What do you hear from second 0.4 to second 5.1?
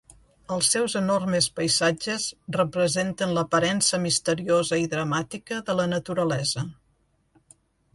Els seus enormes paisatges representen l'aparença misteriosa i